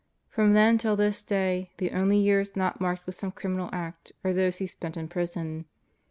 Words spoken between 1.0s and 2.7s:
day, the only years